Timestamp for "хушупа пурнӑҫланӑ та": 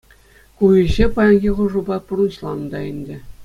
1.59-2.79